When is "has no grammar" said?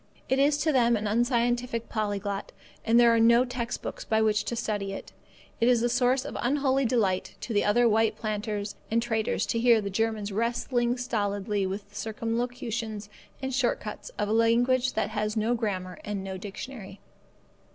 15.11-15.99